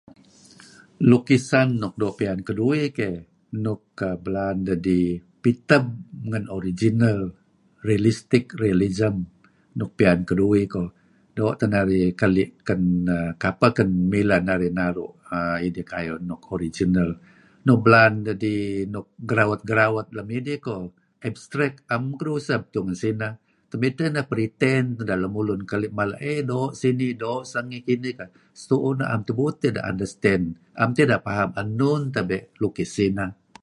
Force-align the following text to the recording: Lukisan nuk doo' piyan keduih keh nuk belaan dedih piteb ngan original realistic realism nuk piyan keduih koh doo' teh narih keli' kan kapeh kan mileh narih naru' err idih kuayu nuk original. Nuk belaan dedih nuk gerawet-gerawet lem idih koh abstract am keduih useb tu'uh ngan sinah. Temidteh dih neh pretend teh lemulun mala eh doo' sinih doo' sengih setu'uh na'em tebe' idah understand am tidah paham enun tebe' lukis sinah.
Lukisan 1.09 1.69
nuk 1.81 1.93
doo' 2.01 2.15
piyan 2.19 2.39
keduih 2.47 2.85
keh 2.97 3.15
nuk 3.65 3.83
belaan 4.23 4.57
dedih 4.67 5.09
piteb 5.43 5.85
ngan 6.29 6.45
original 6.57 7.19
realistic 7.87 8.45
realism 8.61 9.15
nuk 9.77 9.91
piyan 9.97 10.19
keduih 10.29 10.63
koh 10.73 10.89
doo' 11.37 11.55
teh 11.59 11.69
narih 11.75 12.05
keli' 12.21 12.47
kan 12.67 12.81
kapeh 13.43 13.71
kan 13.77 13.89
mileh 14.11 14.41
narih 14.47 14.71
naru' 14.79 15.11
err 15.37 15.57
idih 15.67 15.85
kuayu 15.91 16.15
nuk 16.29 16.41
original. 16.55 17.09
Nuk 17.65 17.79
belaan 17.85 18.13
dedih 18.27 18.63
nuk 18.93 19.07
gerawet-gerawet 19.29 20.07
lem 20.17 20.29
idih 20.39 20.57
koh 20.65 20.83
abstract 21.29 21.77
am 21.95 22.03
keduih 22.17 22.39
useb 22.41 22.61
tu'uh 22.71 22.85
ngan 22.85 22.99
sinah. 23.03 23.33
Temidteh 23.71 24.07
dih 24.11 24.15
neh 24.15 24.25
pretend 24.31 24.89
teh 25.07 25.17
lemulun 25.23 25.61
mala 25.97 26.17
eh 26.31 26.41
doo' 26.51 26.71
sinih 26.81 27.13
doo' 27.21 27.43
sengih 27.51 27.83
setu'uh 28.61 28.93
na'em 28.99 29.21
tebe' 29.27 29.59
idah 29.67 29.85
understand 29.91 30.45
am 30.81 30.89
tidah 30.97 31.19
paham 31.27 31.49
enun 31.61 32.03
tebe' 32.15 32.41
lukis 32.61 32.91
sinah. 32.97 33.31